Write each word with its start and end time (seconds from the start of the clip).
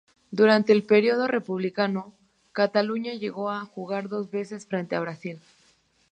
Durante 0.31 0.71
el 0.73 0.81
periodo 0.81 1.27
republicano, 1.27 2.11
Cataluña 2.53 3.13
llegó 3.13 3.51
a 3.51 3.65
jugar 3.65 4.09
dos 4.09 4.31
veces 4.31 4.65
frente 4.65 4.95
a 4.95 4.99
Brasil. 4.99 5.37